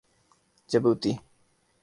Djibouti 0.67 1.19